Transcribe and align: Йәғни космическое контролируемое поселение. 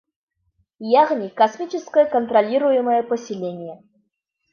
Йәғни 0.93 1.27
космическое 1.41 2.05
контролируемое 2.15 3.03
поселение. 3.13 3.77